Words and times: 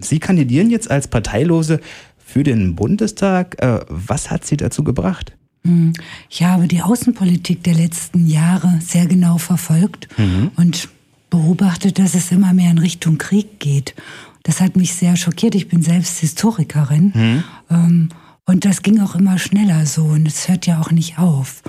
Sie 0.00 0.20
kandidieren 0.20 0.70
jetzt 0.70 0.90
als 0.90 1.08
Parteilose 1.08 1.80
für 2.18 2.44
den 2.44 2.76
Bundestag. 2.76 3.60
Äh, 3.60 3.80
was 3.88 4.30
hat 4.30 4.46
Sie 4.46 4.56
dazu 4.56 4.84
gebracht? 4.84 5.32
Hm, 5.64 5.92
ich 6.30 6.44
habe 6.44 6.68
die 6.68 6.82
Außenpolitik 6.82 7.64
der 7.64 7.74
letzten 7.74 8.28
Jahre 8.28 8.78
sehr 8.80 9.06
genau 9.06 9.38
verfolgt 9.38 10.08
mhm. 10.16 10.52
und 10.54 10.88
beobachtet, 11.30 11.98
dass 11.98 12.14
es 12.14 12.30
immer 12.30 12.52
mehr 12.54 12.70
in 12.70 12.78
Richtung 12.78 13.18
Krieg 13.18 13.58
geht. 13.58 13.96
Das 14.44 14.60
hat 14.60 14.76
mich 14.76 14.94
sehr 14.94 15.16
schockiert. 15.16 15.56
Ich 15.56 15.68
bin 15.68 15.82
selbst 15.82 16.20
Historikerin. 16.20 17.12
Mhm. 17.14 17.44
Ähm, 17.68 18.08
und 18.46 18.64
das 18.64 18.82
ging 18.82 19.00
auch 19.00 19.16
immer 19.16 19.36
schneller 19.36 19.84
so 19.84 20.04
und 20.04 20.26
es 20.26 20.48
hört 20.48 20.64
ja 20.66 20.80
auch 20.80 20.92
nicht 20.92 21.18
auf. 21.18 21.62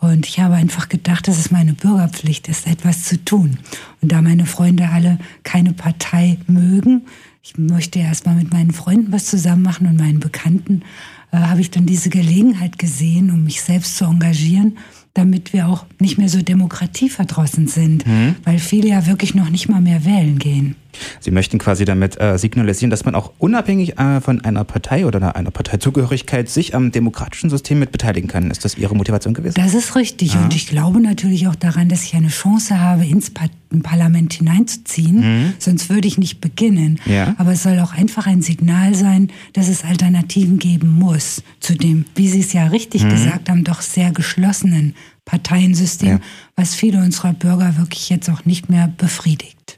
Und 0.00 0.26
ich 0.26 0.40
habe 0.40 0.54
einfach 0.54 0.88
gedacht, 0.88 1.28
dass 1.28 1.38
es 1.38 1.50
meine 1.50 1.72
Bürgerpflicht 1.72 2.48
ist, 2.48 2.66
etwas 2.66 3.04
zu 3.04 3.24
tun. 3.24 3.58
Und 4.02 4.12
da 4.12 4.20
meine 4.20 4.44
Freunde 4.44 4.90
alle 4.90 5.18
keine 5.44 5.72
Partei 5.72 6.36
mögen, 6.46 7.06
ich 7.46 7.56
möchte 7.58 8.00
erst 8.00 8.26
mal 8.26 8.34
mit 8.34 8.52
meinen 8.52 8.72
Freunden 8.72 9.12
was 9.12 9.26
zusammen 9.26 9.62
machen 9.62 9.86
und 9.86 9.96
meinen 9.96 10.18
Bekannten, 10.18 10.82
äh, 11.30 11.36
habe 11.36 11.60
ich 11.60 11.70
dann 11.70 11.86
diese 11.86 12.10
Gelegenheit 12.10 12.76
gesehen, 12.76 13.30
um 13.30 13.44
mich 13.44 13.62
selbst 13.62 13.96
zu 13.96 14.04
engagieren, 14.04 14.78
damit 15.14 15.52
wir 15.52 15.68
auch 15.68 15.86
nicht 16.00 16.18
mehr 16.18 16.28
so 16.28 16.42
demokratieverdrossen 16.42 17.68
sind, 17.68 18.04
mhm. 18.04 18.34
weil 18.42 18.58
viele 18.58 18.88
ja 18.88 19.06
wirklich 19.06 19.36
noch 19.36 19.48
nicht 19.48 19.68
mal 19.68 19.80
mehr 19.80 20.04
wählen 20.04 20.40
gehen. 20.40 20.74
Sie 21.20 21.30
möchten 21.30 21.58
quasi 21.58 21.84
damit 21.84 22.20
äh, 22.20 22.38
signalisieren, 22.38 22.90
dass 22.90 23.04
man 23.04 23.14
auch 23.14 23.32
unabhängig 23.38 23.98
äh, 23.98 24.20
von 24.20 24.44
einer 24.44 24.64
Partei 24.64 25.06
oder 25.06 25.34
einer 25.36 25.50
Parteizugehörigkeit 25.50 26.48
sich 26.48 26.74
am 26.74 26.92
demokratischen 26.92 27.50
System 27.50 27.78
mit 27.78 27.92
beteiligen 27.92 28.28
kann. 28.28 28.50
Ist 28.50 28.64
das 28.64 28.76
Ihre 28.76 28.94
Motivation 28.94 29.34
gewesen? 29.34 29.54
Das 29.56 29.74
ist 29.74 29.96
richtig. 29.96 30.34
Ja. 30.34 30.42
Und 30.42 30.54
ich 30.54 30.66
glaube 30.66 31.00
natürlich 31.00 31.48
auch 31.48 31.54
daran, 31.54 31.88
dass 31.88 32.04
ich 32.04 32.14
eine 32.14 32.28
Chance 32.28 32.80
habe, 32.80 33.04
ins 33.04 33.30
pa 33.30 33.46
Parlament 33.82 34.32
hineinzuziehen. 34.32 35.16
Mhm. 35.16 35.52
Sonst 35.58 35.90
würde 35.90 36.06
ich 36.06 36.18
nicht 36.18 36.40
beginnen. 36.40 37.00
Ja. 37.04 37.34
Aber 37.36 37.52
es 37.52 37.64
soll 37.64 37.80
auch 37.80 37.92
einfach 37.92 38.26
ein 38.26 38.40
Signal 38.40 38.94
sein, 38.94 39.28
dass 39.54 39.68
es 39.68 39.84
Alternativen 39.84 40.58
geben 40.58 40.92
muss 40.98 41.42
zu 41.58 41.74
dem, 41.74 42.04
wie 42.14 42.28
Sie 42.28 42.40
es 42.40 42.52
ja 42.52 42.68
richtig 42.68 43.02
mhm. 43.02 43.10
gesagt 43.10 43.50
haben, 43.50 43.64
doch 43.64 43.82
sehr 43.82 44.12
geschlossenen 44.12 44.94
Parteiensystem, 45.24 46.08
ja. 46.08 46.20
was 46.54 46.74
viele 46.74 46.98
unserer 46.98 47.32
Bürger 47.32 47.76
wirklich 47.76 48.08
jetzt 48.08 48.30
auch 48.30 48.44
nicht 48.44 48.70
mehr 48.70 48.88
befriedigt. 48.96 49.75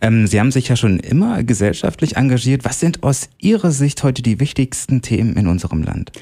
Ähm, 0.00 0.26
Sie 0.26 0.40
haben 0.40 0.52
sich 0.52 0.68
ja 0.68 0.76
schon 0.76 0.98
immer 0.98 1.42
gesellschaftlich 1.42 2.16
engagiert. 2.16 2.64
Was 2.64 2.80
sind 2.80 3.02
aus 3.02 3.28
Ihrer 3.38 3.70
Sicht 3.70 4.02
heute 4.02 4.22
die 4.22 4.40
wichtigsten 4.40 5.02
Themen 5.02 5.36
in 5.36 5.46
unserem 5.46 5.82
Land? 5.82 6.12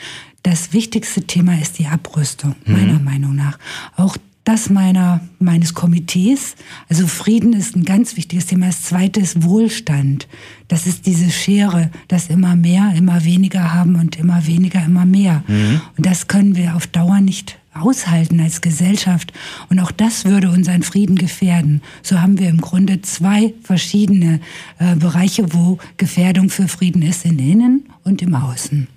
Das 0.42 0.72
wichtigste 0.72 1.22
Thema 1.22 1.60
ist 1.60 1.78
die 1.78 1.86
Abrüstung, 1.86 2.54
meiner 2.64 2.98
mhm. 2.98 3.04
Meinung 3.04 3.34
nach. 3.34 3.58
Auch 3.96 4.16
das 4.48 4.70
meiner, 4.70 5.20
meines 5.38 5.74
Komitees. 5.74 6.54
Also 6.88 7.06
Frieden 7.06 7.52
ist 7.52 7.76
ein 7.76 7.84
ganz 7.84 8.16
wichtiges 8.16 8.46
Thema. 8.46 8.66
Das 8.66 8.82
zweite 8.82 9.20
ist 9.20 9.42
Wohlstand. 9.42 10.26
Das 10.68 10.86
ist 10.86 11.04
diese 11.04 11.30
Schere, 11.30 11.90
dass 12.08 12.28
immer 12.28 12.56
mehr, 12.56 12.94
immer 12.96 13.24
weniger 13.24 13.74
haben 13.74 13.96
und 13.96 14.16
immer 14.16 14.46
weniger, 14.46 14.82
immer 14.82 15.04
mehr. 15.04 15.44
Mhm. 15.48 15.82
Und 15.98 16.06
das 16.06 16.28
können 16.28 16.56
wir 16.56 16.76
auf 16.76 16.86
Dauer 16.86 17.20
nicht 17.20 17.58
aushalten 17.78 18.40
als 18.40 18.60
Gesellschaft. 18.60 19.32
Und 19.68 19.78
auch 19.80 19.90
das 19.90 20.24
würde 20.24 20.50
unseren 20.50 20.82
Frieden 20.82 21.16
gefährden. 21.16 21.82
So 22.02 22.20
haben 22.20 22.38
wir 22.38 22.48
im 22.48 22.60
Grunde 22.60 23.02
zwei 23.02 23.54
verschiedene 23.62 24.40
äh, 24.78 24.96
Bereiche, 24.96 25.52
wo 25.52 25.78
Gefährdung 25.96 26.50
für 26.50 26.68
Frieden 26.68 27.02
ist, 27.02 27.24
in 27.24 27.38
Innen 27.38 27.88
und 28.04 28.22
im 28.22 28.34
Außen. 28.34 28.88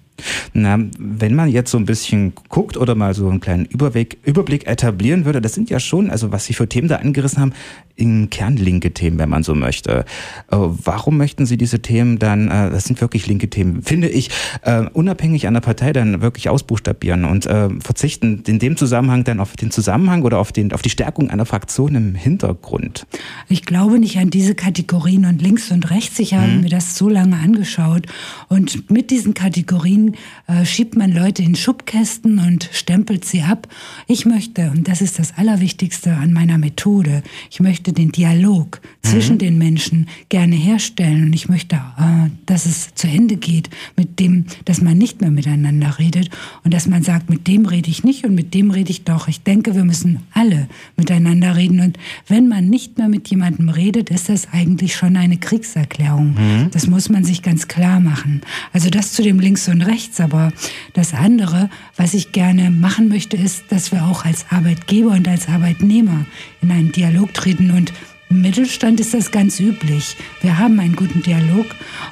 Na, 0.53 0.79
wenn 0.99 1.35
man 1.35 1.49
jetzt 1.49 1.71
so 1.71 1.77
ein 1.77 1.85
bisschen 1.85 2.33
guckt 2.49 2.77
oder 2.77 2.95
mal 2.95 3.13
so 3.13 3.27
einen 3.27 3.39
kleinen 3.39 3.65
Überblick, 3.65 4.17
Überblick 4.23 4.67
etablieren 4.67 5.25
würde, 5.25 5.41
das 5.41 5.53
sind 5.53 5.69
ja 5.69 5.79
schon, 5.79 6.09
also 6.09 6.31
was 6.31 6.45
Sie 6.45 6.53
für 6.53 6.67
Themen 6.67 6.87
da 6.87 6.97
angerissen 6.97 7.39
haben, 7.39 7.53
in 8.01 8.31
Kern 8.31 8.57
linke 8.57 8.91
Themen, 8.91 9.19
wenn 9.19 9.29
man 9.29 9.43
so 9.43 9.53
möchte. 9.53 10.05
Äh, 10.49 10.57
warum 10.57 11.17
möchten 11.17 11.45
Sie 11.45 11.55
diese 11.55 11.81
Themen 11.81 12.17
dann, 12.17 12.47
äh, 12.47 12.71
das 12.71 12.85
sind 12.85 12.99
wirklich 12.99 13.27
linke 13.27 13.49
Themen, 13.49 13.83
finde 13.83 14.09
ich, 14.09 14.29
äh, 14.63 14.85
unabhängig 14.93 15.47
an 15.47 15.53
der 15.53 15.61
Partei 15.61 15.93
dann 15.93 16.21
wirklich 16.21 16.49
ausbuchstabieren 16.49 17.25
und 17.25 17.47
verzichten 17.79 18.43
in 18.47 18.59
dem 18.59 18.77
Zusammenhang 18.77 19.23
dann 19.23 19.39
auf 19.39 19.55
den 19.55 19.71
Zusammenhang 19.71 20.23
oder 20.23 20.39
auf, 20.39 20.51
den, 20.51 20.71
auf 20.73 20.81
die 20.81 20.89
Stärkung 20.89 21.29
einer 21.29 21.45
Fraktion 21.45 21.95
im 21.95 22.15
Hintergrund? 22.15 23.05
Ich 23.49 23.65
glaube 23.65 23.99
nicht 23.99 24.17
an 24.17 24.29
diese 24.29 24.55
Kategorien 24.55 25.25
und 25.25 25.41
links 25.41 25.71
und 25.71 25.89
rechts. 25.91 26.17
Ich 26.19 26.33
habe 26.33 26.51
hm. 26.51 26.61
mir 26.61 26.69
das 26.69 26.95
so 26.95 27.09
lange 27.09 27.37
angeschaut 27.37 28.07
und 28.47 28.89
mit 28.89 29.11
diesen 29.11 29.33
Kategorien 29.33 30.15
äh, 30.47 30.65
schiebt 30.65 30.95
man 30.95 31.11
Leute 31.11 31.43
in 31.43 31.55
Schubkästen 31.55 32.39
und 32.39 32.69
stempelt 32.71 33.25
sie 33.25 33.41
ab. 33.41 33.67
Ich 34.07 34.25
möchte, 34.25 34.71
und 34.71 34.87
das 34.87 35.01
ist 35.01 35.19
das 35.19 35.37
Allerwichtigste 35.37 36.13
an 36.13 36.31
meiner 36.33 36.57
Methode, 36.57 37.23
ich 37.49 37.59
möchte 37.59 37.90
den 37.91 38.11
Dialog 38.11 38.81
mhm. 38.81 39.07
zwischen 39.07 39.37
den 39.37 39.57
Menschen 39.57 40.07
gerne 40.29 40.55
herstellen 40.55 41.23
und 41.25 41.33
ich 41.33 41.47
möchte, 41.49 41.75
äh, 41.75 42.29
dass 42.45 42.65
es 42.65 42.93
zu 42.95 43.07
Ende 43.07 43.37
geht 43.37 43.69
mit 43.95 44.19
dem, 44.19 44.45
dass 44.65 44.81
man 44.81 44.97
nicht 44.97 45.21
mehr 45.21 45.31
miteinander 45.31 45.97
redet 45.99 46.29
und 46.63 46.73
dass 46.73 46.87
man 46.87 47.03
sagt, 47.03 47.29
mit 47.29 47.47
dem 47.47 47.65
rede 47.65 47.89
ich 47.89 48.03
nicht 48.03 48.25
und 48.25 48.35
mit 48.35 48.53
dem 48.53 48.71
rede 48.71 48.91
ich 48.91 49.03
doch. 49.03 49.27
Ich 49.27 49.43
denke, 49.43 49.75
wir 49.75 49.85
müssen 49.85 50.19
alle 50.33 50.67
miteinander 50.97 51.55
reden 51.55 51.79
und 51.79 51.97
wenn 52.27 52.47
man 52.47 52.69
nicht 52.69 52.97
mehr 52.97 53.07
mit 53.07 53.29
jemandem 53.29 53.69
redet, 53.69 54.09
ist 54.09 54.29
das 54.29 54.47
eigentlich 54.51 54.95
schon 54.95 55.15
eine 55.15 55.37
Kriegserklärung. 55.37 56.33
Mhm. 56.33 56.71
Das 56.71 56.87
muss 56.87 57.09
man 57.09 57.23
sich 57.23 57.41
ganz 57.41 57.67
klar 57.67 57.99
machen. 57.99 58.41
Also 58.73 58.89
das 58.89 59.13
zu 59.13 59.23
dem 59.23 59.39
links 59.39 59.67
und 59.67 59.81
rechts 59.81 60.01
rechts. 60.01 60.19
Aber 60.19 60.51
das 60.93 61.13
andere, 61.13 61.69
was 61.95 62.13
ich 62.13 62.31
gerne 62.31 62.71
machen 62.71 63.07
möchte, 63.07 63.37
ist, 63.37 63.65
dass 63.69 63.91
wir 63.91 64.05
auch 64.05 64.25
als 64.25 64.45
Arbeitgeber 64.49 65.11
und 65.11 65.27
als 65.27 65.47
Arbeitnehmer 65.47 66.25
in 66.61 66.71
einen 66.71 66.91
Dialog 66.91 67.33
treten 67.33 67.71
und 67.71 67.80
im 68.29 68.41
Mittelstand 68.41 68.99
ist 68.99 69.13
das 69.13 69.31
ganz 69.31 69.59
üblich. 69.59 70.15
Wir 70.41 70.57
haben 70.57 70.79
einen 70.79 70.95
guten 70.95 71.21
Dialog 71.21 71.65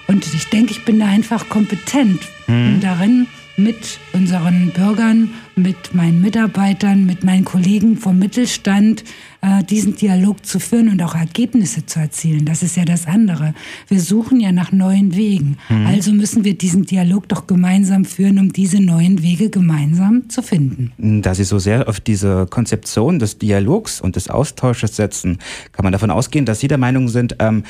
und 0.08 0.26
ich 0.34 0.50
denke, 0.50 0.72
ich 0.72 0.84
bin 0.84 1.00
da 1.00 1.06
einfach 1.06 1.48
kompetent 1.48 2.22
mhm. 2.48 2.80
darin, 2.82 3.28
mit 3.64 4.00
unseren 4.14 4.72
Bürgern, 4.72 5.30
mit 5.56 5.94
meinen 5.94 6.22
Mitarbeitern, 6.22 7.06
mit 7.06 7.24
meinen 7.24 7.46
Kollegen 7.46 7.98
vom 7.98 8.18
Mittelstand 8.18 9.04
äh, 9.42 9.64
diesen 9.64 9.96
Dialog 9.96 10.46
zu 10.46 10.60
führen 10.60 10.90
und 10.90 11.02
auch 11.02 11.16
Ergebnisse 11.16 11.86
zu 11.86 12.00
erzielen. 12.00 12.46
Das 12.46 12.64
ist 12.64 12.78
ja 12.78 12.86
das 12.86 13.08
andere. 13.08 13.54
Wir 13.88 14.00
suchen 14.00 14.40
ja 14.40 14.52
nach 14.52 14.72
neuen 14.72 15.16
Wegen. 15.16 15.58
Mhm. 15.70 15.86
Also 15.86 16.12
müssen 16.14 16.44
wir 16.44 16.58
diesen 16.58 16.86
Dialog 16.86 17.28
doch 17.30 17.48
gemeinsam 17.48 18.06
führen, 18.06 18.40
um 18.40 18.54
diese 18.54 18.82
neuen 18.82 19.22
Wege 19.22 19.50
gemeinsam 19.50 20.30
zu 20.30 20.42
finden. 20.42 21.22
Da 21.22 21.36
Sie 21.36 21.44
so 21.44 21.60
sehr 21.60 21.88
auf 21.88 22.00
diese 22.00 22.48
Konzeption 22.50 23.20
des 23.20 23.38
Dialogs 23.38 24.02
und 24.02 24.16
des 24.16 24.30
Austausches 24.30 24.96
setzen, 24.96 25.38
kann 25.72 25.84
man 25.84 25.94
davon 25.94 26.12
ausgehen, 26.12 26.46
dass 26.46 26.60
Sie 26.60 26.68
der 26.68 26.78
Meinung 26.78 27.08
sind, 27.08 27.36
ähm, 27.40 27.64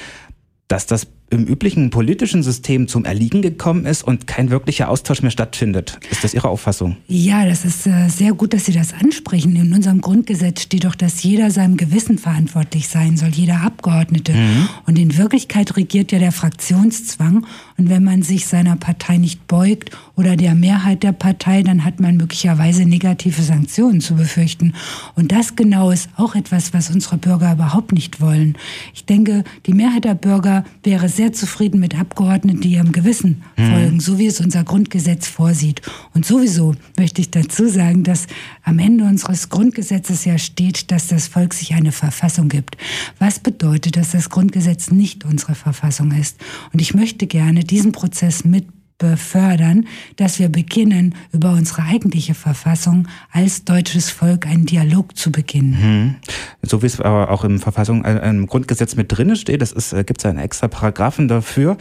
dass 0.67 0.85
das 0.85 1.07
im 1.31 1.45
üblichen 1.45 1.89
politischen 1.89 2.43
System 2.43 2.87
zum 2.87 3.05
Erliegen 3.05 3.41
gekommen 3.41 3.85
ist 3.85 4.03
und 4.03 4.27
kein 4.27 4.49
wirklicher 4.49 4.89
Austausch 4.89 5.21
mehr 5.21 5.31
stattfindet. 5.31 5.99
Ist 6.09 6.23
das 6.23 6.33
Ihre 6.33 6.49
Auffassung? 6.49 6.97
Ja, 7.07 7.45
das 7.45 7.65
ist 7.65 7.85
äh, 7.85 8.09
sehr 8.09 8.33
gut, 8.33 8.53
dass 8.53 8.65
Sie 8.65 8.71
das 8.71 8.93
ansprechen. 8.93 9.55
In 9.55 9.73
unserem 9.73 10.01
Grundgesetz 10.01 10.63
steht 10.63 10.85
doch, 10.85 10.95
dass 10.95 11.21
jeder 11.21 11.51
seinem 11.51 11.77
Gewissen 11.77 12.17
verantwortlich 12.17 12.87
sein 12.87 13.17
soll, 13.17 13.29
jeder 13.29 13.61
Abgeordnete. 13.61 14.33
Mhm. 14.33 14.69
Und 14.85 14.97
in 14.97 15.17
Wirklichkeit 15.17 15.75
regiert 15.77 16.11
ja 16.11 16.19
der 16.19 16.31
Fraktionszwang. 16.31 17.45
Und 17.77 17.89
wenn 17.89 18.03
man 18.03 18.23
sich 18.23 18.47
seiner 18.47 18.75
Partei 18.75 19.17
nicht 19.17 19.47
beugt 19.47 19.91
oder 20.15 20.35
der 20.35 20.55
Mehrheit 20.55 21.03
der 21.03 21.11
Partei, 21.11 21.61
dann 21.63 21.85
hat 21.85 21.99
man 21.99 22.17
möglicherweise 22.17 22.85
negative 22.85 23.41
Sanktionen 23.41 24.01
zu 24.01 24.15
befürchten. 24.15 24.73
Und 25.15 25.31
das 25.31 25.55
genau 25.55 25.91
ist 25.91 26.09
auch 26.17 26.35
etwas, 26.35 26.73
was 26.73 26.89
unsere 26.89 27.17
Bürger 27.17 27.53
überhaupt 27.53 27.91
nicht 27.91 28.19
wollen. 28.19 28.57
Ich 28.93 29.05
denke, 29.05 29.43
die 29.65 29.73
Mehrheit 29.73 30.05
der 30.05 30.15
Bürger 30.15 30.63
wäre 30.83 31.07
sehr 31.09 31.18
sehr 31.19 31.33
zufrieden 31.33 31.81
mit 31.81 31.99
Abgeordneten, 31.99 32.61
die 32.61 32.71
ihrem 32.75 32.93
Gewissen 32.93 33.43
mhm. 33.57 33.71
folgen, 33.71 33.99
so 33.99 34.17
wie 34.19 34.27
es 34.27 34.39
unser 34.39 34.63
Grundgesetz 34.63 35.27
vorsieht. 35.27 35.81
Und 36.13 36.25
sowieso 36.25 36.75
möchte 36.97 37.19
ich 37.19 37.29
dazu 37.29 37.67
sagen, 37.67 38.05
dass 38.05 38.27
am 38.63 38.79
Ende 38.79 39.03
unseres 39.03 39.49
Grundgesetzes 39.49 40.23
ja 40.23 40.37
steht, 40.37 40.91
dass 40.91 41.07
das 41.09 41.27
Volk 41.27 41.53
sich 41.53 41.73
eine 41.73 41.91
Verfassung 41.91 42.47
gibt. 42.47 42.77
Was 43.19 43.39
bedeutet, 43.39 43.97
dass 43.97 44.11
das 44.11 44.29
Grundgesetz 44.29 44.91
nicht 44.91 45.25
unsere 45.25 45.55
Verfassung 45.55 46.13
ist? 46.13 46.37
Und 46.71 46.79
ich 46.79 46.93
möchte 46.93 47.27
gerne 47.27 47.65
diesen 47.65 47.91
Prozess 47.91 48.45
mit 48.45 48.67
befördern, 48.99 49.87
dass 50.17 50.37
wir 50.37 50.49
beginnen, 50.49 51.15
über 51.31 51.51
unsere 51.53 51.83
eigentliche 51.83 52.35
Verfassung 52.35 53.07
als 53.31 53.65
deutsches 53.65 54.11
Volk 54.11 54.45
einen 54.45 54.67
Dialog 54.67 55.17
zu 55.17 55.31
beginnen. 55.31 55.77
Mhm. 55.81 56.15
So 56.61 56.83
wie 56.83 56.85
es 56.85 56.99
aber 56.99 57.31
auch 57.31 57.43
im 57.43 57.59
Verfassung, 57.59 58.05
äh, 58.05 58.29
im 58.29 58.45
Grundgesetz 58.45 58.95
mit 58.95 59.11
drin 59.11 59.35
steht, 59.35 59.61
das 59.61 59.71
ist, 59.71 59.93
äh, 59.93 60.03
gibt 60.03 60.21
es 60.21 60.25
einen 60.25 60.37
extra 60.37 60.67
Paragraphen 60.67 61.27
dafür, 61.27 61.77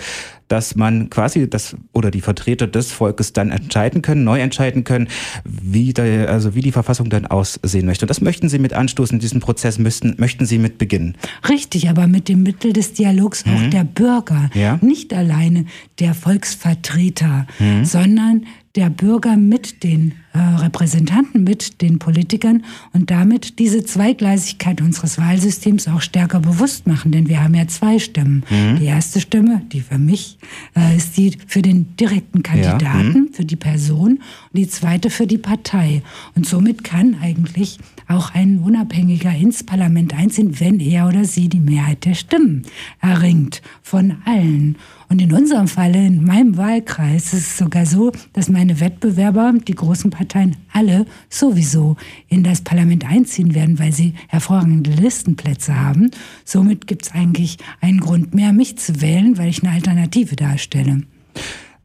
dass 0.48 0.74
man 0.74 1.10
quasi 1.10 1.48
das 1.48 1.76
oder 1.92 2.10
die 2.10 2.20
Vertreter 2.20 2.66
des 2.66 2.90
Volkes 2.90 3.32
dann 3.32 3.50
entscheiden 3.50 4.02
können, 4.02 4.24
neu 4.24 4.40
entscheiden 4.40 4.84
können, 4.84 5.08
wie, 5.44 5.92
der, 5.92 6.30
also 6.30 6.54
wie 6.54 6.62
die 6.62 6.72
Verfassung 6.72 7.10
dann 7.10 7.26
aussehen 7.26 7.86
möchte. 7.86 8.04
Und 8.04 8.10
das 8.10 8.20
möchten 8.20 8.48
Sie 8.48 8.58
mit 8.58 8.72
anstoßen, 8.72 9.18
diesen 9.18 9.40
Prozess 9.40 9.78
müssten, 9.78 10.14
möchten 10.18 10.46
Sie 10.46 10.58
mit 10.58 10.78
beginnen. 10.78 11.16
Richtig, 11.48 11.88
aber 11.88 12.06
mit 12.06 12.28
dem 12.28 12.42
Mittel 12.42 12.72
des 12.72 12.94
Dialogs 12.94 13.44
mhm. 13.44 13.54
auch 13.54 13.70
der 13.70 13.84
Bürger. 13.84 14.50
Ja? 14.54 14.78
Nicht 14.80 15.12
alleine 15.14 15.66
der 15.98 16.14
Volksvertreter, 16.14 17.46
mhm. 17.58 17.84
sondern 17.84 18.46
der 18.76 18.90
Bürger 18.90 19.36
mit 19.36 19.82
den 19.82 20.14
äh, 20.32 20.38
Repräsentanten, 20.38 21.42
mit 21.42 21.80
den 21.80 21.98
Politikern 21.98 22.64
und 22.92 23.10
damit 23.10 23.58
diese 23.58 23.82
Zweigleisigkeit 23.82 24.80
unseres 24.80 25.18
Wahlsystems 25.18 25.88
auch 25.88 26.00
stärker 26.00 26.40
bewusst 26.40 26.86
machen. 26.86 27.10
Denn 27.10 27.28
wir 27.28 27.42
haben 27.42 27.54
ja 27.54 27.66
zwei 27.66 27.98
Stimmen. 27.98 28.44
Mhm. 28.50 28.78
Die 28.78 28.84
erste 28.84 29.20
Stimme, 29.20 29.62
die 29.72 29.80
für 29.80 29.98
mich, 29.98 30.38
äh, 30.76 30.96
ist 30.96 31.16
die 31.16 31.36
für 31.46 31.62
den 31.62 31.96
direkten 31.96 32.42
Kandidaten, 32.42 32.82
ja. 32.84 33.20
mhm. 33.20 33.32
für 33.32 33.44
die 33.44 33.56
Person 33.56 34.18
und 34.18 34.20
die 34.52 34.68
zweite 34.68 35.10
für 35.10 35.26
die 35.26 35.38
Partei. 35.38 36.02
Und 36.34 36.46
somit 36.46 36.84
kann 36.84 37.16
eigentlich 37.20 37.78
auch 38.08 38.34
ein 38.34 38.58
Unabhängiger 38.58 39.34
ins 39.34 39.62
Parlament 39.62 40.14
einziehen, 40.14 40.58
wenn 40.60 40.80
er 40.80 41.06
oder 41.06 41.24
sie 41.24 41.48
die 41.48 41.60
Mehrheit 41.60 42.04
der 42.04 42.14
Stimmen 42.14 42.62
erringt 43.00 43.62
von 43.82 44.16
allen. 44.24 44.76
Und 45.10 45.22
in 45.22 45.32
unserem 45.32 45.68
Falle, 45.68 46.06
in 46.06 46.24
meinem 46.24 46.56
Wahlkreis, 46.56 47.32
ist 47.32 47.46
es 47.46 47.58
sogar 47.58 47.86
so, 47.86 48.12
dass 48.32 48.48
meine 48.48 48.80
Wettbewerber, 48.80 49.54
die 49.66 49.74
großen 49.74 50.10
Parteien, 50.10 50.56
alle 50.72 51.06
sowieso 51.28 51.96
in 52.28 52.42
das 52.42 52.62
Parlament 52.62 53.08
einziehen 53.08 53.54
werden, 53.54 53.78
weil 53.78 53.92
sie 53.92 54.14
hervorragende 54.28 54.90
Listenplätze 54.90 55.78
haben. 55.78 56.10
Somit 56.44 56.86
gibt 56.86 57.06
es 57.06 57.12
eigentlich 57.12 57.58
einen 57.80 58.00
Grund 58.00 58.34
mehr, 58.34 58.52
mich 58.52 58.76
zu 58.76 59.00
wählen, 59.00 59.38
weil 59.38 59.48
ich 59.48 59.62
eine 59.62 59.72
Alternative 59.72 60.36
darstelle. 60.36 61.02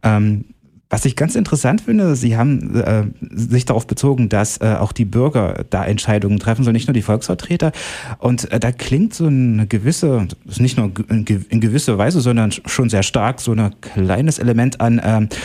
Ähm, 0.03 0.45
was 0.93 1.05
ich 1.05 1.15
ganz 1.15 1.33
interessant 1.33 1.81
finde, 1.81 2.15
Sie 2.15 2.37
haben 2.37 2.75
äh, 2.75 3.05
sich 3.31 3.65
darauf 3.65 3.87
bezogen, 3.87 4.29
dass 4.29 4.57
äh, 4.57 4.75
auch 4.79 4.91
die 4.91 5.05
Bürger 5.05 5.65
da 5.71 5.83
Entscheidungen 5.83 6.37
treffen 6.37 6.63
sollen, 6.63 6.75
nicht 6.75 6.87
nur 6.87 6.93
die 6.93 7.01
Volksvertreter. 7.01 7.71
Und 8.19 8.51
äh, 8.51 8.59
da 8.59 8.71
klingt 8.71 9.15
so 9.15 9.25
eine 9.25 9.65
gewisse, 9.65 10.27
nicht 10.59 10.77
nur 10.77 10.91
in, 11.09 11.25
gewisser 11.25 11.97
Weise, 11.97 12.21
sondern 12.21 12.51
schon 12.51 12.91
sehr 12.91 13.01
stark 13.01 13.41
so 13.41 13.53
ein 13.53 13.73
kleines 13.81 14.37
Element 14.37 14.81
an 14.81 15.01
ähm, 15.03 15.29
äh, 15.31 15.35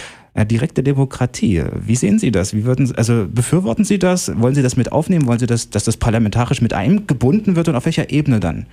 direkte 0.44 0.82
Demokratie. 0.82 1.62
Wie 1.80 1.96
sehen 1.96 2.18
Sie 2.18 2.30
das? 2.30 2.54
Wie 2.54 2.64
würden, 2.64 2.94
also 2.96 3.26
befürworten 3.32 3.84
Sie 3.84 3.98
das? 3.98 4.32
Wollen 4.38 4.54
Sie 4.54 4.62
das 4.62 4.76
mit 4.76 4.92
aufnehmen? 4.92 5.26
Wollen 5.26 5.38
Sie, 5.38 5.46
das, 5.46 5.70
dass 5.70 5.84
das 5.84 5.96
parlamentarisch 5.96 6.60
mit 6.60 6.72
eingebunden 6.72 7.56
wird 7.56 7.68
und 7.68 7.76
auf 7.76 7.84
welcher 7.84 8.10
Ebene 8.10 8.40
dann? 8.40 8.66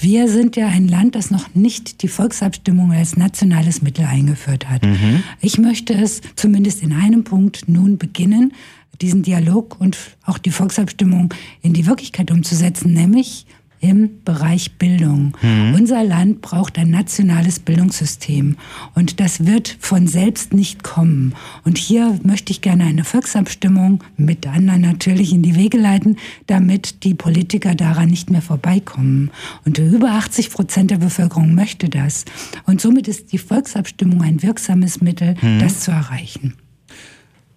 Wir 0.00 0.28
sind 0.28 0.56
ja 0.56 0.68
ein 0.68 0.88
Land, 0.88 1.14
das 1.14 1.30
noch 1.30 1.54
nicht 1.54 2.02
die 2.02 2.08
Volksabstimmung 2.08 2.92
als 2.92 3.16
nationales 3.16 3.82
Mittel 3.82 4.04
eingeführt 4.04 4.68
hat. 4.68 4.84
Mhm. 4.84 5.22
Ich 5.40 5.58
möchte 5.58 5.94
es 5.94 6.20
zumindest 6.34 6.82
in 6.82 6.92
einem 6.92 7.24
Punkt 7.24 7.68
nun 7.68 7.98
beginnen, 7.98 8.52
diesen 9.00 9.22
Dialog 9.22 9.78
und 9.78 9.96
auch 10.24 10.38
die 10.38 10.50
Volksabstimmung 10.50 11.32
in 11.62 11.72
die 11.72 11.86
Wirklichkeit 11.86 12.30
umzusetzen, 12.30 12.92
nämlich 12.92 13.46
im 13.80 14.22
Bereich 14.24 14.78
Bildung. 14.78 15.36
Mhm. 15.42 15.74
Unser 15.74 16.04
Land 16.04 16.40
braucht 16.40 16.78
ein 16.78 16.90
nationales 16.90 17.58
Bildungssystem 17.60 18.56
und 18.94 19.20
das 19.20 19.46
wird 19.46 19.76
von 19.80 20.06
selbst 20.06 20.52
nicht 20.52 20.82
kommen. 20.82 21.34
Und 21.64 21.78
hier 21.78 22.18
möchte 22.22 22.52
ich 22.52 22.60
gerne 22.60 22.84
eine 22.84 23.04
Volksabstimmung 23.04 24.02
mit 24.16 24.46
anderen 24.46 24.80
natürlich 24.80 25.32
in 25.32 25.42
die 25.42 25.56
Wege 25.56 25.78
leiten, 25.78 26.16
damit 26.46 27.04
die 27.04 27.14
Politiker 27.14 27.74
daran 27.74 28.08
nicht 28.08 28.30
mehr 28.30 28.42
vorbeikommen. 28.42 29.30
Und 29.64 29.78
über 29.78 30.12
80 30.12 30.50
Prozent 30.50 30.90
der 30.90 30.98
Bevölkerung 30.98 31.54
möchte 31.54 31.88
das. 31.88 32.24
Und 32.64 32.80
somit 32.80 33.08
ist 33.08 33.32
die 33.32 33.38
Volksabstimmung 33.38 34.22
ein 34.22 34.42
wirksames 34.42 35.00
Mittel, 35.00 35.36
mhm. 35.40 35.58
das 35.58 35.80
zu 35.80 35.90
erreichen. 35.90 36.54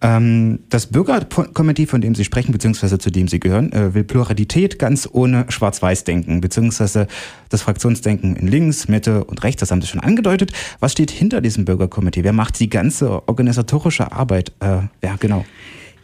Ähm, 0.02 0.60
das 0.70 0.86
Bürgerkomitee, 0.86 1.86
von 1.86 2.00
dem 2.00 2.14
Sie 2.14 2.24
sprechen, 2.24 2.52
beziehungsweise 2.52 2.98
zu 2.98 3.10
dem 3.10 3.28
Sie 3.28 3.38
gehören, 3.38 3.70
äh, 3.72 3.92
will 3.92 4.04
Pluralität 4.04 4.78
ganz 4.78 5.06
ohne 5.10 5.44
Schwarz-Weiß-Denken, 5.48 6.40
beziehungsweise 6.40 7.06
das 7.50 7.62
Fraktionsdenken 7.62 8.34
in 8.34 8.46
links, 8.46 8.88
Mitte 8.88 9.24
und 9.24 9.42
rechts, 9.42 9.60
das 9.60 9.70
haben 9.70 9.82
Sie 9.82 9.88
schon 9.88 10.00
angedeutet. 10.00 10.52
Was 10.80 10.92
steht 10.92 11.10
hinter 11.10 11.42
diesem 11.42 11.66
Bürgerkomitee? 11.66 12.24
Wer 12.24 12.32
macht 12.32 12.58
die 12.60 12.70
ganze 12.70 13.28
organisatorische 13.28 14.10
Arbeit? 14.10 14.52
Äh, 14.60 14.78
ja, 15.04 15.16
genau. 15.18 15.44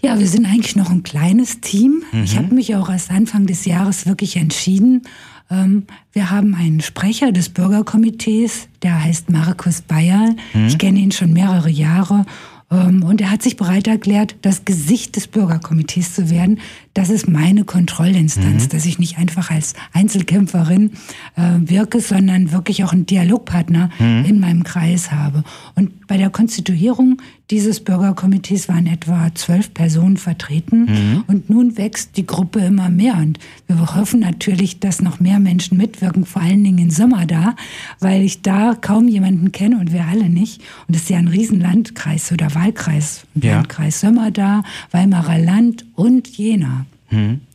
Ja, 0.02 0.18
wir 0.18 0.28
sind 0.28 0.44
eigentlich 0.44 0.76
noch 0.76 0.90
ein 0.90 1.02
kleines 1.02 1.62
Team. 1.62 2.02
Mhm. 2.12 2.22
Ich 2.22 2.36
habe 2.36 2.54
mich 2.54 2.76
auch 2.76 2.90
erst 2.90 3.10
Anfang 3.10 3.46
des 3.46 3.64
Jahres 3.64 4.06
wirklich 4.06 4.36
entschieden. 4.36 5.02
Ähm, 5.50 5.84
wir 6.12 6.30
haben 6.30 6.54
einen 6.54 6.80
Sprecher 6.80 7.32
des 7.32 7.48
Bürgerkomitees, 7.48 8.68
der 8.82 9.02
heißt 9.02 9.30
Markus 9.30 9.80
Bayer. 9.80 10.34
Mhm. 10.52 10.66
Ich 10.66 10.76
kenne 10.76 10.98
ihn 10.98 11.12
schon 11.12 11.32
mehrere 11.32 11.70
Jahre 11.70 12.26
und 12.68 13.20
er 13.20 13.30
hat 13.30 13.42
sich 13.42 13.56
bereit 13.56 13.86
erklärt, 13.86 14.36
das 14.42 14.64
Gesicht 14.64 15.14
des 15.14 15.28
Bürgerkomitees 15.28 16.14
zu 16.14 16.30
werden. 16.30 16.58
Das 16.96 17.10
ist 17.10 17.28
meine 17.28 17.64
Kontrollinstanz, 17.64 18.64
mhm. 18.64 18.68
dass 18.70 18.86
ich 18.86 18.98
nicht 18.98 19.18
einfach 19.18 19.50
als 19.50 19.74
Einzelkämpferin 19.92 20.92
äh, 21.36 21.42
wirke, 21.58 22.00
sondern 22.00 22.52
wirklich 22.52 22.84
auch 22.84 22.94
einen 22.94 23.04
Dialogpartner 23.04 23.90
mhm. 23.98 24.24
in 24.24 24.40
meinem 24.40 24.64
Kreis 24.64 25.12
habe. 25.12 25.44
Und 25.74 26.06
bei 26.06 26.16
der 26.16 26.30
Konstituierung 26.30 27.20
dieses 27.50 27.80
Bürgerkomitees 27.80 28.68
waren 28.70 28.86
etwa 28.86 29.30
zwölf 29.34 29.74
Personen 29.74 30.16
vertreten. 30.16 30.86
Mhm. 30.86 31.24
Und 31.26 31.50
nun 31.50 31.76
wächst 31.76 32.16
die 32.16 32.24
Gruppe 32.24 32.60
immer 32.60 32.88
mehr. 32.88 33.16
Und 33.16 33.38
wir 33.68 33.94
hoffen 33.94 34.20
natürlich, 34.20 34.80
dass 34.80 35.02
noch 35.02 35.20
mehr 35.20 35.38
Menschen 35.38 35.76
mitwirken, 35.76 36.24
vor 36.24 36.40
allen 36.40 36.64
Dingen 36.64 36.78
im 36.78 36.90
Sommer 36.90 37.26
da, 37.26 37.56
weil 38.00 38.22
ich 38.22 38.40
da 38.40 38.74
kaum 38.74 39.06
jemanden 39.06 39.52
kenne 39.52 39.78
und 39.78 39.92
wir 39.92 40.06
alle 40.06 40.30
nicht. 40.30 40.62
Und 40.88 40.96
es 40.96 41.02
ist 41.02 41.10
ja 41.10 41.18
ein 41.18 41.28
Riesenlandkreis 41.28 42.32
oder 42.32 42.54
Wahlkreis. 42.54 43.26
Ja. 43.34 43.56
Landkreis 43.56 44.00
Sömmerda, 44.00 44.62
Weimarer 44.92 45.38
Land 45.38 45.84
und 45.94 46.26
Jena. 46.28 46.85
Mhm. 47.10 47.45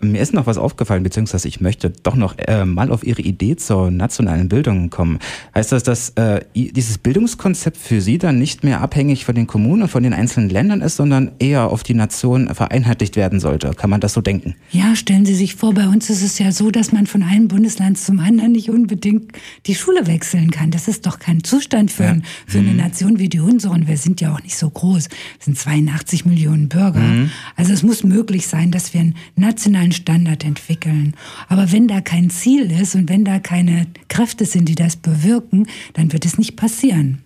Mir 0.00 0.20
ist 0.20 0.34
noch 0.34 0.46
was 0.46 0.58
aufgefallen, 0.58 1.02
beziehungsweise 1.02 1.48
ich 1.48 1.60
möchte 1.60 1.90
doch 1.90 2.14
noch 2.14 2.36
äh, 2.38 2.64
mal 2.64 2.90
auf 2.90 3.04
Ihre 3.04 3.22
Idee 3.22 3.56
zur 3.56 3.90
nationalen 3.90 4.48
Bildung 4.48 4.90
kommen. 4.90 5.18
Heißt 5.54 5.72
das, 5.72 5.82
dass 5.82 6.10
äh, 6.10 6.40
dieses 6.54 6.98
Bildungskonzept 6.98 7.76
für 7.76 8.00
Sie 8.00 8.18
dann 8.18 8.38
nicht 8.38 8.64
mehr 8.64 8.80
abhängig 8.80 9.24
von 9.24 9.34
den 9.34 9.46
Kommunen 9.46 9.82
und 9.82 9.88
von 9.88 10.02
den 10.02 10.12
einzelnen 10.12 10.50
Ländern 10.50 10.80
ist, 10.80 10.96
sondern 10.96 11.32
eher 11.38 11.70
auf 11.70 11.82
die 11.82 11.94
Nation 11.94 12.54
vereinheitlicht 12.54 13.16
werden 13.16 13.40
sollte? 13.40 13.72
Kann 13.76 13.90
man 13.90 14.00
das 14.00 14.12
so 14.12 14.20
denken? 14.20 14.54
Ja, 14.70 14.96
stellen 14.96 15.24
Sie 15.24 15.34
sich 15.34 15.54
vor, 15.54 15.74
bei 15.74 15.88
uns 15.88 16.10
ist 16.10 16.22
es 16.22 16.38
ja 16.38 16.52
so, 16.52 16.70
dass 16.70 16.92
man 16.92 17.06
von 17.06 17.22
einem 17.22 17.48
Bundesland 17.48 17.98
zum 17.98 18.20
anderen 18.20 18.52
nicht 18.52 18.70
unbedingt 18.70 19.32
die 19.66 19.74
Schule 19.74 20.06
wechseln 20.06 20.50
kann. 20.50 20.70
Das 20.70 20.88
ist 20.88 21.06
doch 21.06 21.18
kein 21.18 21.44
Zustand 21.44 21.90
für, 21.90 22.04
ja. 22.04 22.10
ein, 22.10 22.24
für 22.46 22.60
mhm. 22.60 22.70
eine 22.70 22.76
Nation 22.78 23.18
wie 23.18 23.28
die 23.28 23.40
unsere. 23.40 23.72
Und 23.72 23.88
wir 23.88 23.96
sind 23.96 24.20
ja 24.20 24.32
auch 24.34 24.42
nicht 24.42 24.56
so 24.56 24.68
groß. 24.68 25.08
Wir 25.08 25.44
sind 25.44 25.58
82 25.58 26.24
Millionen 26.24 26.68
Bürger. 26.68 27.00
Mhm. 27.00 27.30
Also 27.56 27.72
es 27.72 27.82
muss 27.82 28.04
möglich 28.04 28.46
sein, 28.46 28.70
dass 28.70 28.94
wir 28.94 29.00
ein 29.00 29.14
nationalen 29.52 29.92
Standard 29.92 30.44
entwickeln. 30.44 31.14
Aber 31.48 31.72
wenn 31.72 31.86
da 31.86 32.00
kein 32.00 32.30
Ziel 32.30 32.70
ist 32.70 32.94
und 32.94 33.10
wenn 33.10 33.24
da 33.24 33.38
keine 33.38 33.86
Kräfte 34.08 34.46
sind, 34.46 34.66
die 34.68 34.74
das 34.74 34.96
bewirken, 34.96 35.66
dann 35.92 36.12
wird 36.12 36.24
es 36.24 36.38
nicht 36.38 36.56
passieren. 36.56 37.22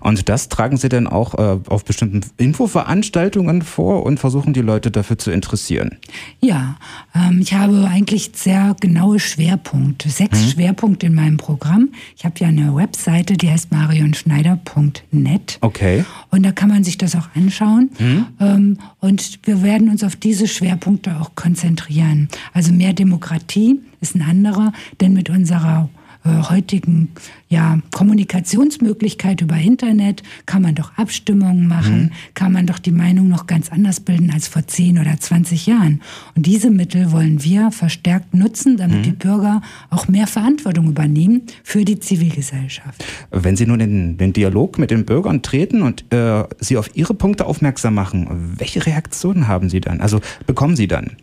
Und 0.00 0.28
das 0.28 0.48
tragen 0.48 0.76
Sie 0.76 0.88
dann 0.88 1.06
auch 1.06 1.34
äh, 1.34 1.58
auf 1.68 1.84
bestimmten 1.84 2.22
Infoveranstaltungen 2.36 3.62
vor 3.62 4.04
und 4.04 4.18
versuchen 4.18 4.52
die 4.52 4.60
Leute 4.60 4.90
dafür 4.90 5.18
zu 5.18 5.30
interessieren? 5.30 5.98
Ja, 6.40 6.76
ähm, 7.14 7.40
ich 7.40 7.52
habe 7.54 7.88
eigentlich 7.90 8.32
sehr 8.34 8.74
genaue 8.80 9.18
Schwerpunkte, 9.18 10.08
sechs 10.08 10.40
hm. 10.40 10.50
Schwerpunkte 10.50 11.06
in 11.06 11.14
meinem 11.14 11.36
Programm. 11.36 11.90
Ich 12.16 12.24
habe 12.24 12.34
ja 12.38 12.48
eine 12.48 12.74
Webseite, 12.74 13.34
die 13.34 13.50
heißt 13.50 13.72
marionschneider.net. 13.72 15.58
Okay. 15.60 16.04
Und 16.30 16.44
da 16.44 16.52
kann 16.52 16.68
man 16.68 16.84
sich 16.84 16.98
das 16.98 17.14
auch 17.14 17.28
anschauen. 17.34 17.90
Hm. 17.98 18.26
Ähm, 18.40 18.78
und 19.00 19.40
wir 19.44 19.62
werden 19.62 19.88
uns 19.88 20.04
auf 20.04 20.16
diese 20.16 20.48
Schwerpunkte 20.48 21.16
auch 21.20 21.34
konzentrieren. 21.34 22.28
Also 22.52 22.72
mehr 22.72 22.92
Demokratie 22.92 23.80
ist 24.00 24.14
ein 24.14 24.22
anderer, 24.22 24.72
denn 25.00 25.12
mit 25.12 25.30
unserer 25.30 25.88
äh, 26.24 26.42
heutigen 26.50 27.08
ja, 27.50 27.80
Kommunikationsmöglichkeit 27.90 29.40
über 29.40 29.56
Internet 29.56 30.22
kann 30.46 30.62
man 30.62 30.76
doch 30.76 30.96
Abstimmungen 30.96 31.66
machen, 31.66 32.02
mhm. 32.02 32.10
kann 32.34 32.52
man 32.52 32.66
doch 32.66 32.78
die 32.78 32.92
Meinung 32.92 33.28
noch 33.28 33.48
ganz 33.48 33.72
anders 33.72 33.98
bilden 33.98 34.30
als 34.30 34.46
vor 34.46 34.68
10 34.68 35.00
oder 35.00 35.18
20 35.18 35.66
Jahren. 35.66 36.00
Und 36.36 36.46
diese 36.46 36.70
Mittel 36.70 37.10
wollen 37.10 37.42
wir 37.42 37.72
verstärkt 37.72 38.34
nutzen, 38.34 38.76
damit 38.76 38.98
mhm. 38.98 39.02
die 39.02 39.12
Bürger 39.12 39.62
auch 39.90 40.06
mehr 40.06 40.28
Verantwortung 40.28 40.88
übernehmen 40.88 41.42
für 41.64 41.84
die 41.84 41.98
Zivilgesellschaft. 41.98 43.04
Wenn 43.32 43.56
Sie 43.56 43.66
nun 43.66 43.80
in 43.80 44.16
den 44.16 44.32
Dialog 44.32 44.78
mit 44.78 44.92
den 44.92 45.04
Bürgern 45.04 45.42
treten 45.42 45.82
und 45.82 46.04
äh, 46.12 46.44
Sie 46.60 46.76
auf 46.76 46.94
Ihre 46.94 47.14
Punkte 47.14 47.46
aufmerksam 47.46 47.94
machen, 47.94 48.54
welche 48.58 48.86
Reaktionen 48.86 49.48
haben 49.48 49.68
Sie 49.68 49.80
dann? 49.80 50.00
Also 50.00 50.20
bekommen 50.46 50.76
Sie 50.76 50.86
dann? 50.86 51.16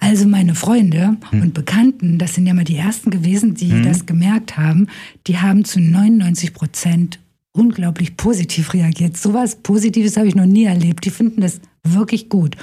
Also 0.00 0.26
meine 0.26 0.56
Freunde 0.56 1.16
mhm. 1.30 1.42
und 1.42 1.54
Bekannten, 1.54 2.18
das 2.18 2.34
sind 2.34 2.46
ja 2.46 2.54
mal 2.54 2.64
die 2.64 2.76
ersten 2.76 3.10
gewesen, 3.10 3.54
die 3.54 3.72
mhm. 3.72 3.84
das 3.84 4.06
gemerkt 4.06 4.56
haben, 4.56 4.88
die 5.28 5.38
haben 5.38 5.64
zu 5.68 5.80
99 5.80 6.54
Prozent 6.54 7.20
unglaublich 7.52 8.16
positiv 8.16 8.74
reagiert. 8.74 9.16
So 9.16 9.34
was 9.34 9.56
Positives 9.56 10.16
habe 10.16 10.28
ich 10.28 10.34
noch 10.34 10.46
nie 10.46 10.64
erlebt. 10.64 11.04
Die 11.04 11.10
finden 11.10 11.40
das 11.40 11.60
wirklich 11.94 12.28
gut. 12.28 12.56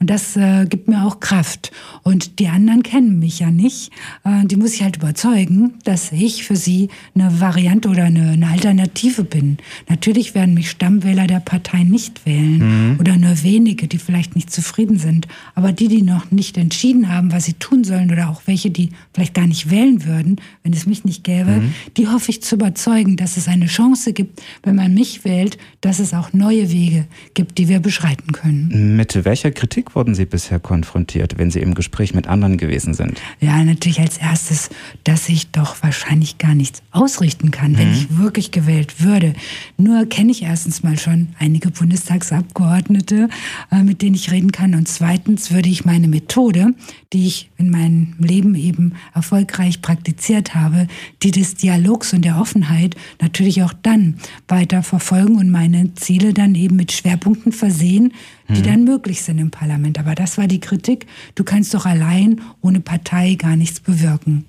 Und 0.00 0.10
das 0.10 0.36
äh, 0.36 0.66
gibt 0.66 0.88
mir 0.88 1.04
auch 1.04 1.20
Kraft. 1.20 1.72
Und 2.02 2.38
die 2.38 2.48
anderen 2.48 2.82
kennen 2.82 3.18
mich 3.18 3.40
ja 3.40 3.50
nicht. 3.50 3.92
Äh, 4.24 4.46
die 4.46 4.56
muss 4.56 4.74
ich 4.74 4.82
halt 4.82 4.96
überzeugen, 4.96 5.74
dass 5.84 6.12
ich 6.12 6.44
für 6.44 6.56
sie 6.56 6.88
eine 7.14 7.40
Variante 7.40 7.88
oder 7.88 8.04
eine, 8.04 8.30
eine 8.30 8.48
Alternative 8.48 9.24
bin. 9.24 9.58
Natürlich 9.88 10.34
werden 10.34 10.54
mich 10.54 10.70
Stammwähler 10.70 11.26
der 11.26 11.40
Partei 11.40 11.84
nicht 11.84 12.26
wählen 12.26 12.92
mhm. 12.92 13.00
oder 13.00 13.16
nur 13.16 13.42
wenige, 13.42 13.88
die 13.88 13.98
vielleicht 13.98 14.34
nicht 14.34 14.50
zufrieden 14.50 14.98
sind. 14.98 15.28
Aber 15.54 15.72
die, 15.72 15.88
die 15.88 16.02
noch 16.02 16.30
nicht 16.30 16.56
entschieden 16.56 17.08
haben, 17.08 17.32
was 17.32 17.44
sie 17.44 17.54
tun 17.54 17.84
sollen 17.84 18.10
oder 18.10 18.28
auch 18.30 18.42
welche, 18.46 18.70
die 18.70 18.90
vielleicht 19.14 19.34
gar 19.34 19.46
nicht 19.46 19.70
wählen 19.70 20.04
würden, 20.04 20.36
wenn 20.62 20.72
es 20.72 20.86
mich 20.86 21.04
nicht 21.04 21.24
gäbe, 21.24 21.50
mhm. 21.50 21.74
die 21.96 22.08
hoffe 22.08 22.30
ich 22.30 22.42
zu 22.42 22.56
überzeugen, 22.56 23.16
dass 23.16 23.36
es 23.36 23.48
eine 23.48 23.66
Chance 23.66 24.12
gibt, 24.12 24.42
wenn 24.62 24.76
man 24.76 24.94
mich 24.94 25.24
wählt, 25.24 25.58
dass 25.80 25.98
es 25.98 26.14
auch 26.14 26.32
neue 26.32 26.70
Wege 26.70 27.06
gibt, 27.34 27.58
die 27.58 27.68
wir 27.68 27.80
beschreiten 27.80 28.32
können. 28.32 28.70
Mit 28.74 29.26
welcher 29.26 29.50
Kritik 29.50 29.94
wurden 29.94 30.14
Sie 30.14 30.24
bisher 30.24 30.58
konfrontiert, 30.58 31.36
wenn 31.36 31.50
Sie 31.50 31.60
im 31.60 31.74
Gespräch 31.74 32.14
mit 32.14 32.26
anderen 32.26 32.56
gewesen 32.56 32.94
sind? 32.94 33.20
Ja, 33.38 33.62
natürlich 33.62 34.00
als 34.00 34.16
erstes, 34.16 34.70
dass 35.04 35.28
ich 35.28 35.50
doch 35.50 35.82
wahrscheinlich 35.82 36.38
gar 36.38 36.54
nichts 36.54 36.82
ausrichten 36.90 37.50
kann, 37.50 37.76
wenn 37.76 37.88
mhm. 37.88 37.94
ich 37.94 38.16
wirklich 38.16 38.50
gewählt 38.50 39.02
würde. 39.02 39.34
Nur 39.76 40.06
kenne 40.06 40.30
ich 40.30 40.44
erstens 40.44 40.82
mal 40.82 40.98
schon 40.98 41.28
einige 41.38 41.70
Bundestagsabgeordnete, 41.70 43.28
äh, 43.70 43.82
mit 43.82 44.00
denen 44.00 44.14
ich 44.14 44.30
reden 44.30 44.52
kann. 44.52 44.74
Und 44.74 44.88
zweitens 44.88 45.50
würde 45.50 45.68
ich 45.68 45.84
meine 45.84 46.08
Methode, 46.08 46.72
die 47.12 47.26
ich 47.26 47.50
in 47.58 47.68
meinem 47.68 48.14
Leben 48.20 48.54
eben 48.54 48.94
erfolgreich 49.14 49.82
praktiziert 49.82 50.54
habe, 50.54 50.86
die 51.22 51.30
des 51.30 51.56
Dialogs 51.56 52.14
und 52.14 52.24
der 52.24 52.38
Offenheit 52.38 52.96
natürlich 53.20 53.62
auch 53.64 53.74
dann 53.82 54.14
weiter 54.48 54.82
verfolgen 54.82 55.36
und 55.36 55.50
meine 55.50 55.92
Ziele 55.94 56.32
dann 56.32 56.54
eben 56.54 56.76
mit 56.76 56.90
Schwerpunkten 56.90 57.52
versehen, 57.52 58.14
die 58.52 58.60
mhm. 58.60 58.66
dann 58.66 58.84
möglich 58.84 59.22
sind 59.22 59.38
im 59.38 59.50
Parlament. 59.50 59.98
Aber 59.98 60.14
das 60.14 60.38
war 60.38 60.46
die 60.46 60.60
Kritik. 60.60 61.06
Du 61.34 61.44
kannst 61.44 61.74
doch 61.74 61.86
allein 61.86 62.40
ohne 62.60 62.80
Partei 62.80 63.34
gar 63.34 63.56
nichts 63.56 63.80
bewirken. 63.80 64.44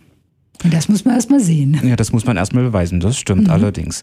Und 0.64 0.74
das 0.74 0.88
muss 0.88 1.04
man 1.04 1.16
erstmal 1.16 1.40
sehen. 1.40 1.80
Ja, 1.84 1.96
das 1.96 2.12
muss 2.14 2.26
man 2.26 2.38
erstmal 2.38 2.64
beweisen, 2.64 3.00
das 3.00 3.18
stimmt 3.18 3.46
mhm. 3.46 3.50
allerdings. 3.50 4.02